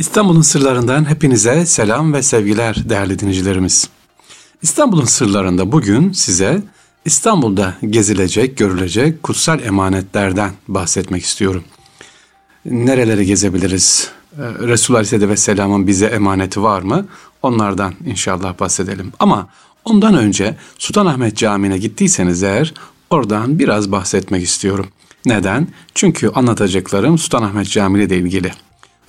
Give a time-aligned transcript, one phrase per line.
[0.00, 3.88] İstanbul'un sırlarından hepinize selam ve sevgiler değerli dinleyicilerimiz.
[4.62, 6.62] İstanbul'un sırlarında bugün size
[7.04, 11.64] İstanbul'da gezilecek, görülecek kutsal emanetlerden bahsetmek istiyorum.
[12.64, 14.10] Nereleri gezebiliriz?
[14.32, 17.06] Ee, Resul Aleyhisselatü Vesselam'ın bize emaneti var mı?
[17.42, 19.12] Onlardan inşallah bahsedelim.
[19.18, 19.48] Ama
[19.84, 22.74] ondan önce Sultanahmet Camii'ne gittiyseniz eğer
[23.10, 24.88] oradan biraz bahsetmek istiyorum.
[25.26, 25.68] Neden?
[25.94, 28.52] Çünkü anlatacaklarım Sultanahmet Camii ile ilgili.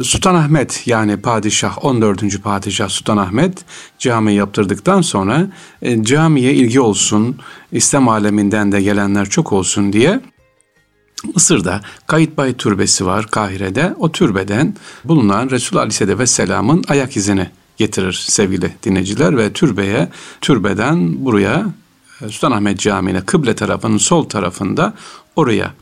[0.04, 2.44] Sultanahmet yani padişah 14.
[2.44, 3.66] padişah Sultanahmet
[4.00, 5.48] cami yaptırdıktan sonra
[5.82, 7.38] e, camiye ilgi olsun,
[7.72, 10.20] İslam aleminden de gelenler çok olsun diye
[11.36, 13.94] Mısır'da Kayıtbay Türbesi var Kahire'de.
[14.00, 20.09] O türbeden bulunan Resul Aleyhisselatü Vesselam'ın ayak izini getirir sevgili dinleyiciler ve türbeye,
[20.42, 21.66] türbeden buraya
[22.22, 24.94] e, Sultanahmet Camii'ne kıble tarafının sol tarafında
[25.36, 25.73] oraya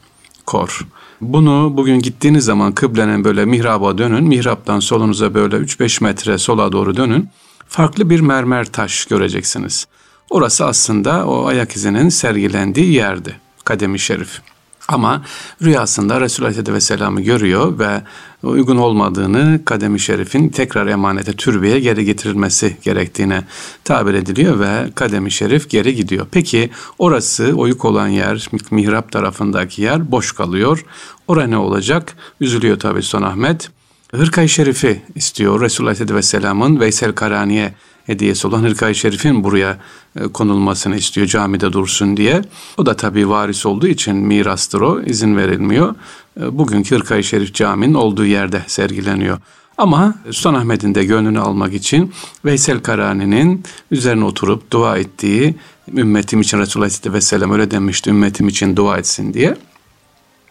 [0.45, 0.87] kor.
[1.21, 4.23] Bunu bugün gittiğiniz zaman kıblenin böyle mihraba dönün.
[4.23, 7.29] Mihraptan solunuza böyle 3-5 metre sola doğru dönün.
[7.67, 9.87] Farklı bir mermer taş göreceksiniz.
[10.29, 13.35] Orası aslında o ayak izinin sergilendiği yerdi.
[13.63, 14.41] Kademi Şerif.
[14.89, 15.21] Ama
[15.63, 18.01] rüyasında Resulü Aleyhisselatü Vesselam'ı görüyor ve
[18.43, 23.43] uygun olmadığını Kademi Şerif'in tekrar emanete türbeye geri getirilmesi gerektiğine
[23.83, 26.27] tabir ediliyor ve Kademi Şerif geri gidiyor.
[26.31, 30.85] Peki orası oyuk olan yer, mihrap tarafındaki yer boş kalıyor.
[31.27, 32.15] Orada ne olacak?
[32.41, 33.71] Üzülüyor tabi Son Ahmet.
[34.11, 37.73] Hırkay Şerif'i istiyor Resulullah Aleyhisselatü Vesselam'ın Veysel Karani'ye
[38.09, 39.77] hediyesi olan Hırkay Şerif'in buraya
[40.19, 42.41] e, konulmasını istiyor camide dursun diye.
[42.77, 45.95] O da tabii varis olduğu için mirastır o izin verilmiyor.
[46.41, 49.37] E, bugünkü Hırkay Şerif caminin olduğu yerde sergileniyor.
[49.77, 52.13] Ama Sultanahmet'in de gönlünü almak için
[52.45, 55.55] Veysel Karani'nin üzerine oturup dua ettiği
[55.97, 59.57] ümmetim için Resulullah Aleyhisselatü Vesselam öyle demişti ümmetim için dua etsin diye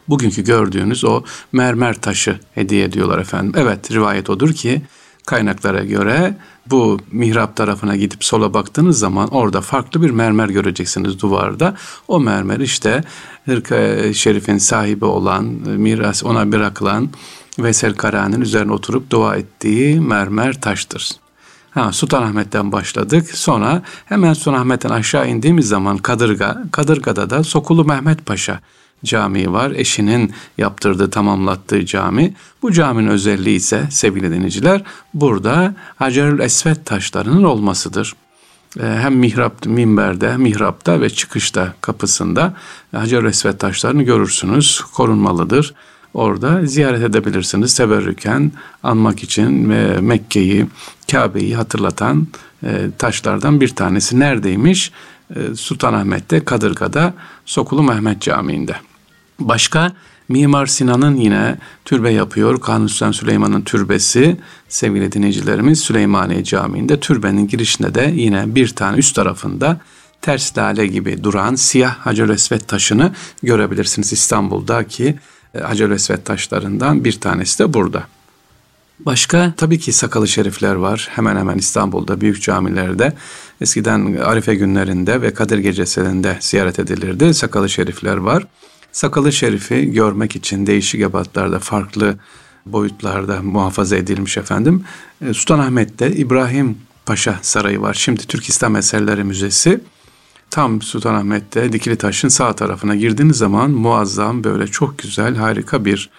[0.09, 3.53] bugünkü gördüğünüz o mermer taşı hediye ediyorlar efendim.
[3.57, 4.83] Evet rivayet odur ki
[5.29, 6.35] kaynaklara göre
[6.67, 11.75] bu mihrap tarafına gidip sola baktığınız zaman orada farklı bir mermer göreceksiniz duvarda.
[12.09, 13.05] O mermer işte
[13.45, 17.09] Hırka Şerif'in sahibi olan, miras ona bırakılan
[17.59, 21.11] Vesel Kara'nın üzerine oturup dua ettiği mermer taştır.
[21.71, 23.31] Ha, Sultanahmet'ten başladık.
[23.37, 28.61] Sonra hemen Sultanahmet'ten aşağı indiğimiz zaman Kadırga, Kadırga'da da Sokulu Mehmet Paşa
[29.05, 29.71] Camii var.
[29.71, 32.35] Eşinin yaptırdığı, tamamlattığı cami.
[32.63, 34.83] Bu caminin özelliği ise sevgili dinleyiciler
[35.15, 38.15] burada Hacerül Esvet taşlarının olmasıdır.
[38.81, 42.55] Ee, hem mihrap, minberde, mihrapta ve çıkışta kapısında
[42.93, 44.81] Hacer-ül Esvet taşlarını görürsünüz.
[44.81, 45.75] Korunmalıdır.
[46.15, 47.77] Orada ziyaret edebilirsiniz.
[47.77, 50.67] Teberrüken anmak için ve Mekke'yi,
[51.11, 52.27] Kabe'yi hatırlatan
[52.65, 54.21] e, taşlardan bir tanesi.
[54.21, 54.93] Neredeymiş?
[55.37, 57.15] E, Sultanahmet'te, Kadırga'da,
[57.47, 58.77] Sokulu Mehmet Camii'nde.
[59.41, 59.93] Başka
[60.29, 62.61] Mimar Sinan'ın yine türbe yapıyor.
[62.61, 64.37] Kanuni Süleyman'ın türbesi
[64.69, 69.81] sevgili dinleyicilerimiz Süleymaniye Camii'nde türbenin girişinde de yine bir tane üst tarafında
[70.23, 73.13] ters lale gibi duran siyah Hacer Esvet taşını
[73.43, 75.19] görebilirsiniz İstanbul'daki
[75.55, 78.03] e, Hacer Esvet taşlarından bir tanesi de burada.
[79.01, 81.09] Başka tabii ki sakalı şerifler var.
[81.11, 83.13] Hemen hemen İstanbul'da büyük camilerde
[83.61, 87.35] eskiden Arife günlerinde ve Kadir gecelerinde ziyaret edilirdi.
[87.35, 88.47] Sakalı şerifler var.
[88.93, 92.17] Sakalı şerifi görmek için değişik ebatlarda farklı
[92.67, 94.85] boyutlarda muhafaza edilmiş efendim.
[95.27, 97.95] E, Sultanahmet'te İbrahim Paşa Sarayı var.
[97.95, 99.81] Şimdi Türk İslam Eserleri Müzesi.
[100.51, 106.11] Tam Sultanahmet'te Dikili Taş'ın sağ tarafına girdiğiniz zaman muazzam böyle çok güzel harika bir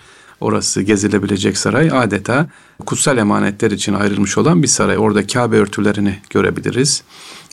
[0.42, 2.50] orası gezilebilecek saray adeta
[2.86, 4.98] kutsal emanetler için ayrılmış olan bir saray.
[4.98, 7.04] Orada Kabe örtülerini görebiliriz.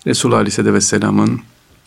[0.07, 1.41] Resulullah Aleyhisselatü Vesselam'ın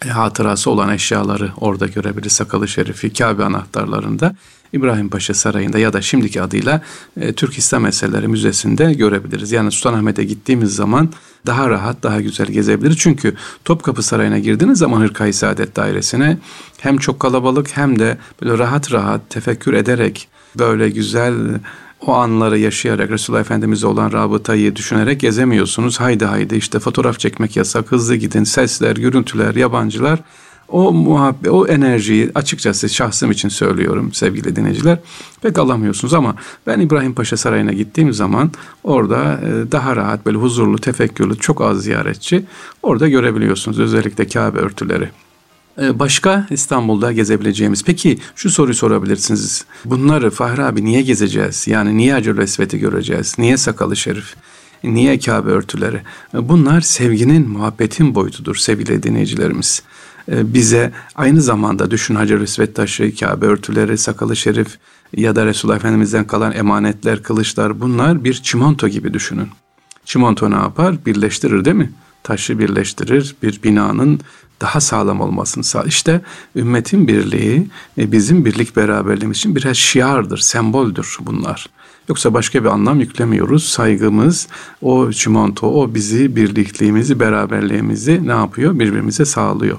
[0.08, 2.32] hatırası olan eşyaları orada görebiliriz.
[2.32, 4.36] Sakalı Şerifi, Kabe anahtarlarında,
[4.74, 6.82] İbrahim Paşa Sarayı'nda ya da şimdiki adıyla
[7.22, 9.52] e, Türk İslam Eserleri Müzesi'nde görebiliriz.
[9.52, 11.10] Yani Sultanahmet'e gittiğimiz zaman
[11.46, 12.98] daha rahat, daha güzel gezebiliriz.
[12.98, 16.38] Çünkü Topkapı Sarayı'na girdiğiniz zaman Hırkayı Saadet Dairesi'ne
[16.78, 21.60] hem çok kalabalık hem de böyle rahat rahat tefekkür ederek böyle güzel
[22.08, 26.00] o anları yaşayarak Resulullah Efendimiz'e olan rabıtayı düşünerek gezemiyorsunuz.
[26.00, 30.20] Haydi haydi işte fotoğraf çekmek yasak, hızlı gidin, sesler, görüntüler, yabancılar.
[30.68, 34.98] O muhabbet, o enerjiyi açıkçası şahsım için söylüyorum sevgili dinleyiciler.
[35.42, 36.36] Pek alamıyorsunuz ama
[36.68, 38.52] ben İbrahim Paşa Sarayı'na gittiğim zaman
[38.84, 42.46] orada e, daha rahat böyle huzurlu, tefekkürlü, çok az ziyaretçi
[42.84, 43.80] orada görebiliyorsunuz.
[43.80, 45.10] Özellikle Kabe örtüleri.
[45.82, 47.84] Ee, başka İstanbul'da gezebileceğimiz.
[47.84, 49.66] Peki şu soruyu sorabilirsiniz.
[49.86, 51.68] Bunları Fahri abi niye gezeceğiz?
[51.68, 53.36] Yani niye Hacer Esvet'i göreceğiz?
[53.38, 54.36] Niye Sakalı Şerif?
[54.84, 56.02] Niye Kabe örtüleri?
[56.34, 59.84] Ee, bunlar sevginin, muhabbetin boyutudur sevgili dinleyicilerimiz.
[60.32, 64.78] Ee, bize aynı zamanda düşün Hacer Esvet taşı, Kabe örtüleri, Sakalı Şerif
[65.18, 69.48] ya da Resulullah Efendimiz'den kalan emanetler, kılıçlar bunlar bir çimento gibi düşünün.
[70.06, 71.06] Çimento ne yapar?
[71.06, 71.92] Birleştirir değil mi?
[72.24, 74.20] Taşı birleştirir, bir binanın
[74.62, 75.84] daha sağlam olmasını sağ.
[75.84, 76.22] İşte
[76.56, 77.68] ümmetin birliği
[77.98, 81.68] bizim birlik beraberliğimiz için biraz şiardır, semboldür bunlar.
[82.10, 83.64] Yoksa başka bir anlam yüklemiyoruz.
[83.64, 84.48] Saygımız,
[84.82, 88.80] o çimento, o bizi, birlikliğimizi, beraberliğimizi ne yapıyor?
[88.80, 89.78] Birbirimize sağlıyor.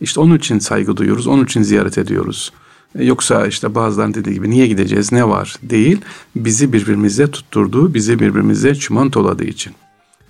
[0.00, 2.52] İşte onun için saygı duyuyoruz, onun için ziyaret ediyoruz.
[2.98, 6.00] E, yoksa işte bazıların dediği gibi niye gideceğiz, ne var değil.
[6.36, 9.72] Bizi birbirimize tutturduğu, bizi birbirimize çimantoladığı için.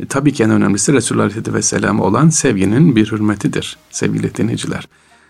[0.01, 4.89] E, tabii ki en önemlisi Resulullah Aleyhisselatü Vesselam olan sevginin bir hürmetidir sevgili dinleyiciler.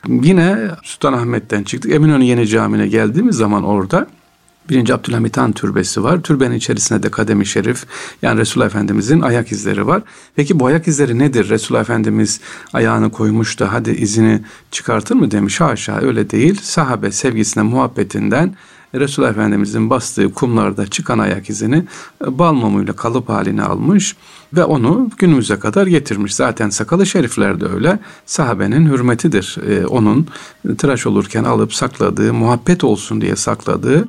[0.09, 1.93] Yine Sultanahmet'ten çıktık.
[1.93, 4.06] Eminönü Yeni Camii'ne geldiğimiz zaman orada
[4.70, 6.23] Birinci Abdülhamit Han türbesi var.
[6.23, 7.85] Türbenin içerisinde de kademi şerif
[8.23, 10.03] yani Resulullah Efendimizin ayak izleri var.
[10.37, 11.49] Peki bu ayak izleri nedir?
[11.49, 12.41] Resulullah Efendimiz
[12.73, 15.61] ayağını koymuş da hadi izini çıkartır mı demiş.
[15.61, 16.61] Haşa öyle değil.
[16.62, 18.55] Sahabe sevgisine muhabbetinden
[18.94, 21.84] Resulullah Efendimizin bastığı kumlarda çıkan ayak izini
[22.26, 24.16] bal mumuyla kalıp haline almış
[24.52, 26.34] ve onu günümüze kadar getirmiş.
[26.34, 27.98] Zaten sakalı şerifler de öyle.
[28.26, 29.58] Sahabenin hürmetidir.
[29.68, 30.26] Ee, onun
[30.78, 34.08] tıraş olurken alıp sakladığı, muhabbet olsun diye sakladığı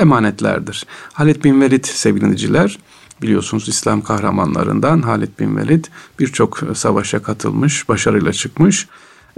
[0.00, 0.86] emanetlerdir.
[1.12, 2.78] Halid bin Velid sevgiliciler
[3.22, 5.84] biliyorsunuz İslam kahramanlarından Halid bin Velid
[6.18, 8.86] birçok savaşa katılmış, başarıyla çıkmış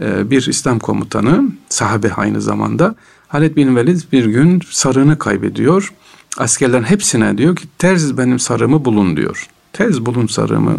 [0.02, 2.94] ee, bir İslam komutanı, sahabe aynı zamanda.
[3.32, 5.92] Halid bin Velid bir gün sarığını kaybediyor.
[6.38, 9.48] Askerlerin hepsine diyor ki terz benim sarığımı bulun diyor.
[9.72, 10.76] Tez bulun sarığımı.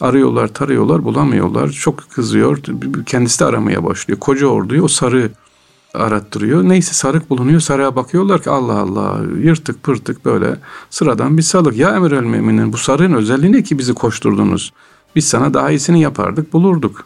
[0.00, 1.68] Arıyorlar, tarıyorlar, bulamıyorlar.
[1.70, 2.58] Çok kızıyor.
[3.06, 4.20] Kendisi de aramaya başlıyor.
[4.20, 5.30] Koca orduyu o sarığı
[5.94, 6.64] arattırıyor.
[6.64, 7.60] Neyse sarık bulunuyor.
[7.60, 10.56] Sarığa bakıyorlar ki Allah Allah yırtık pırtık böyle
[10.90, 11.76] sıradan bir salık.
[11.76, 14.72] Ya emir el müminin bu sarığın özelliği ne ki bizi koşturdunuz?
[15.16, 17.04] Biz sana daha iyisini yapardık bulurduk.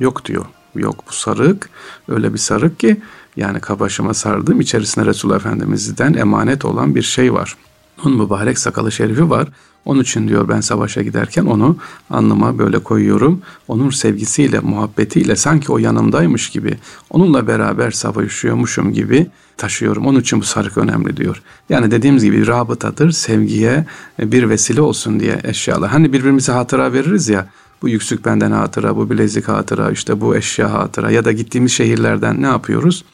[0.00, 0.44] Yok diyor.
[0.74, 1.70] Yok bu sarık
[2.08, 3.00] öyle bir sarık ki
[3.36, 7.56] yani kabaşıma sardığım içerisinde Resulullah Efendimiz'den emanet olan bir şey var.
[8.04, 9.48] Onun mübarek sakalı şerifi var.
[9.84, 11.76] Onun için diyor ben savaşa giderken onu
[12.10, 13.42] alnıma böyle koyuyorum.
[13.68, 16.78] Onun sevgisiyle, muhabbetiyle sanki o yanımdaymış gibi,
[17.10, 20.06] onunla beraber savaşıyormuşum gibi taşıyorum.
[20.06, 21.42] Onun için bu sarık önemli diyor.
[21.68, 23.86] Yani dediğimiz gibi rabıtadır, sevgiye
[24.18, 25.90] bir vesile olsun diye eşyalar.
[25.90, 27.46] Hani birbirimize hatıra veririz ya,
[27.82, 32.42] bu yüksük benden hatıra, bu bilezik hatıra, işte bu eşya hatıra ya da gittiğimiz şehirlerden
[32.42, 33.04] ne yapıyoruz?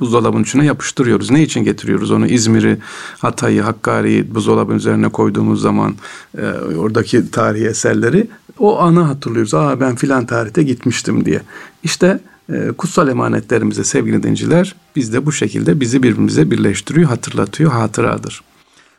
[0.00, 1.30] Buzdolabının içine yapıştırıyoruz.
[1.30, 2.26] Ne için getiriyoruz onu?
[2.26, 2.78] İzmir'i,
[3.18, 5.94] Hatay'ı, Hakkari'yi buzdolabının üzerine koyduğumuz zaman
[6.38, 6.46] e,
[6.76, 8.26] oradaki tarihi eserleri
[8.58, 9.54] o anı hatırlıyoruz.
[9.54, 11.42] Aa ben filan tarihte gitmiştim diye.
[11.82, 12.20] İşte
[12.52, 18.42] e, kutsal emanetlerimize sevgili dinciler biz de bu şekilde bizi birbirimize birleştiriyor, hatırlatıyor, hatıradır.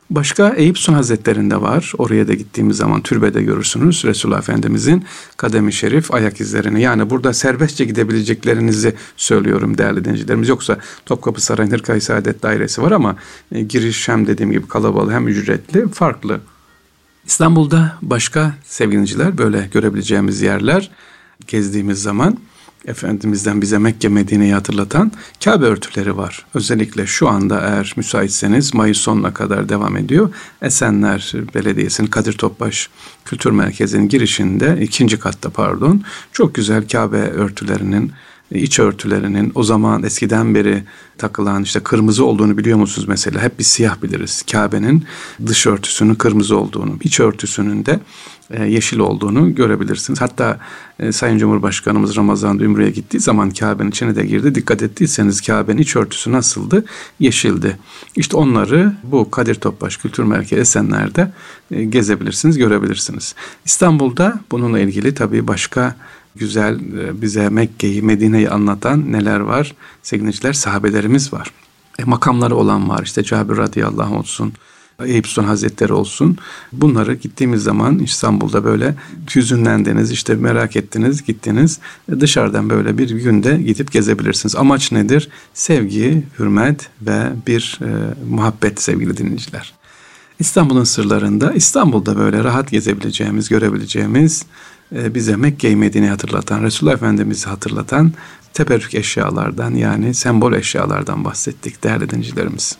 [0.09, 1.93] Başka Eyüp Sun Hazretleri'nde var.
[1.97, 4.03] Oraya da gittiğimiz zaman türbede görürsünüz.
[4.05, 5.05] Resulullah Efendimizin
[5.37, 6.81] kademi şerif ayak izlerini.
[6.81, 10.49] Yani burada serbestçe gidebileceklerinizi söylüyorum değerli dinleyicilerimiz.
[10.49, 13.15] Yoksa Topkapı Sarayı'nın Hırkayı Saadet Dairesi var ama
[13.51, 16.39] e, giriş hem dediğim gibi kalabalık hem ücretli farklı.
[17.25, 20.91] İstanbul'da başka sevgiliciler böyle görebileceğimiz yerler
[21.47, 22.37] gezdiğimiz zaman
[22.87, 25.11] Efendimiz'den bize Mekke Medine'yi hatırlatan
[25.43, 26.45] Kabe örtüleri var.
[26.53, 30.29] Özellikle şu anda eğer müsaitseniz Mayıs sonuna kadar devam ediyor.
[30.61, 32.89] Esenler Belediyesi'nin Kadir Topbaş
[33.25, 36.01] Kültür Merkezi'nin girişinde ikinci katta pardon
[36.31, 38.11] çok güzel Kabe örtülerinin
[38.57, 40.83] iç örtülerinin o zaman eskiden beri
[41.17, 43.41] takılan işte kırmızı olduğunu biliyor musunuz mesela?
[43.41, 44.43] Hep bir siyah biliriz.
[44.51, 45.05] Kabe'nin
[45.45, 47.99] dış örtüsünün kırmızı olduğunu, iç örtüsünün de
[48.49, 50.21] e, yeşil olduğunu görebilirsiniz.
[50.21, 50.59] Hatta
[50.99, 54.55] e, Sayın Cumhurbaşkanımız Ramazan Ümre'ye gittiği zaman Kabe'nin içine de girdi.
[54.55, 56.85] Dikkat ettiyseniz Kabe'nin iç örtüsü nasıldı?
[57.19, 57.77] Yeşildi.
[58.15, 61.31] İşte onları bu Kadir Topbaş Kültür Merkezi Esenler'de
[61.71, 63.35] e, gezebilirsiniz, görebilirsiniz.
[63.65, 65.95] İstanbul'da bununla ilgili tabii başka
[66.35, 66.79] güzel
[67.21, 69.75] bize Mekke'yi, Medine'yi anlatan neler var?
[70.03, 71.51] Sevgiliciler sahabelerimiz var.
[71.99, 73.03] E, makamları olan var.
[73.03, 74.53] İşte Cabir radıyallahu olsun.
[75.03, 76.37] Eyüp Sultan Hazretleri olsun.
[76.71, 78.95] Bunları gittiğimiz zaman İstanbul'da böyle
[79.35, 81.79] hüzünlendiniz, işte merak ettiniz, gittiniz.
[82.19, 84.55] Dışarıdan böyle bir günde gidip gezebilirsiniz.
[84.55, 85.29] Amaç nedir?
[85.53, 87.87] Sevgi, hürmet ve bir e,
[88.29, 89.73] muhabbet sevgili dinleyiciler.
[90.39, 94.45] İstanbul'un sırlarında İstanbul'da böyle rahat gezebileceğimiz, görebileceğimiz
[94.95, 98.11] e, bize Mekke-i Medine'yi hatırlatan, Resulullah Efendimiz'i hatırlatan
[98.53, 102.77] teberrük eşyalardan yani sembol eşyalardan bahsettik değerli dinleyicilerimiz.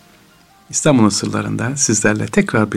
[0.70, 2.72] İstanbul'un sırlarında sizlerle tekrar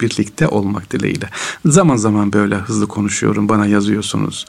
[0.00, 1.28] birlikte olmak dileğiyle.
[1.66, 4.46] Zaman zaman böyle hızlı konuşuyorum, bana yazıyorsunuz.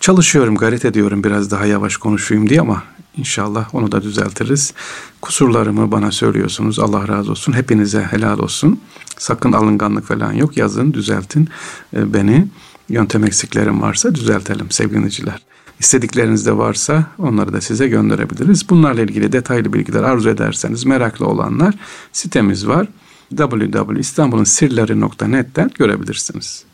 [0.00, 2.82] Çalışıyorum, gayret ediyorum biraz daha yavaş konuşayım diye ama
[3.16, 4.74] inşallah onu da düzeltiriz.
[5.22, 6.78] Kusurlarımı bana söylüyorsunuz.
[6.78, 7.52] Allah razı olsun.
[7.52, 8.80] Hepinize helal olsun.
[9.18, 10.56] Sakın alınganlık falan yok.
[10.56, 11.48] Yazın, düzeltin
[11.94, 12.48] e, beni.
[12.88, 15.42] Yöntem eksiklerim varsa düzeltelim sevgili dinleyiciler.
[15.80, 18.70] istedikleriniz de varsa onları da size gönderebiliriz.
[18.70, 21.74] Bunlarla ilgili detaylı bilgiler arzu ederseniz meraklı olanlar
[22.12, 22.88] sitemiz var
[23.36, 26.64] www.istanbulunsirleri.net'ten görebilirsiniz.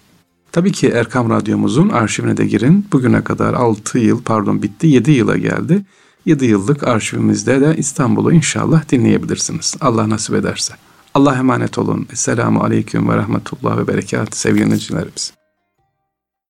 [0.52, 2.87] Tabii ki Erkam Radyomuzun arşivine de girin.
[2.92, 5.82] Bugüne kadar 6 yıl pardon bitti 7 yıla geldi.
[6.26, 9.76] 7 yıllık arşivimizde de İstanbul'u inşallah dinleyebilirsiniz.
[9.81, 10.75] Allah nasip ederse.
[11.14, 12.07] Allah emanet olun.
[12.12, 15.33] Esselamu Aleyküm ve Rahmetullah ve Berekat sevgili dinleyicilerimiz.